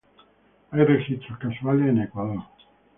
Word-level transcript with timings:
Hay 0.71 0.83
registros 0.83 1.37
casuales 1.37 1.87
en 1.87 2.01
Ecuador. 2.01 2.39